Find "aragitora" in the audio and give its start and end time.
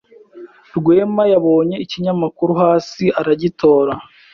3.19-3.93